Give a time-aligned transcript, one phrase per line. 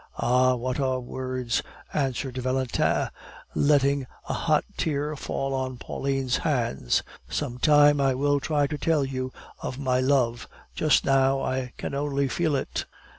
[0.17, 1.61] "Ah, what are words?"
[1.93, 3.07] answered Valentin,
[3.53, 7.03] letting a hot tear fall on Pauline's hands.
[7.29, 11.93] "Some time I will try to tell you of my love; just now I can
[11.93, 12.85] only feel it."